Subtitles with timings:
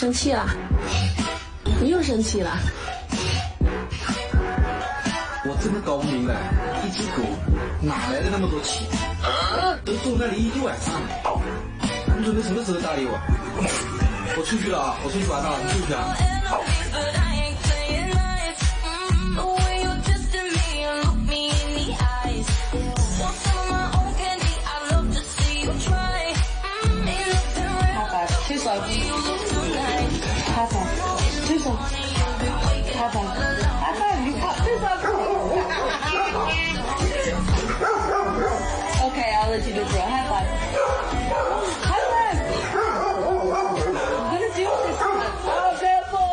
[0.00, 0.46] 生气了？
[1.82, 2.56] 你又生气了？
[5.44, 6.34] 我真的搞不明白，
[6.86, 7.24] 一只狗
[7.82, 8.86] 哪来的那么多气？
[9.84, 11.42] 都坐那里一晚上了。
[12.16, 13.18] 你准备什么时候搭理我？
[14.36, 16.14] 我出去了啊，我出去玩了，你出去啊。
[28.48, 28.80] Two slow.
[28.80, 28.88] High
[30.72, 30.88] five.
[31.46, 31.74] Two slow.
[31.74, 33.28] High five.
[33.68, 34.26] High five.
[34.26, 34.88] You caught too slow.
[39.08, 40.00] okay, I'll let you do it, bro.
[40.00, 40.48] High five.
[41.84, 42.38] High five.
[44.08, 44.96] I'm gonna do this.
[45.44, 46.28] Oh, devil.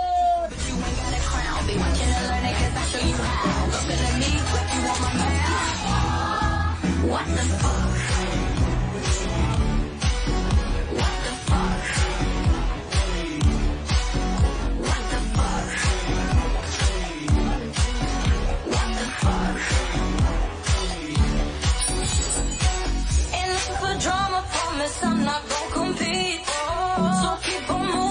[23.86, 26.42] For drama, promise I'm not gonna compete.
[27.22, 28.05] So keep on moving,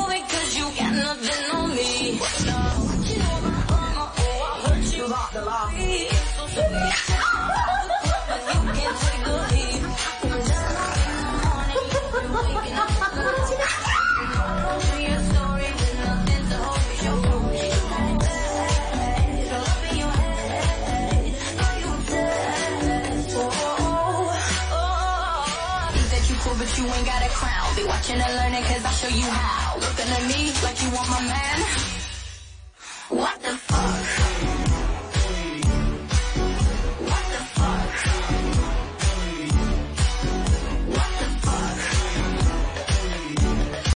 [26.53, 27.75] but you ain't got a crown.
[27.75, 29.79] Be watching and learning, cause I'll show you how.
[29.81, 32.04] Looking at me like you want my man.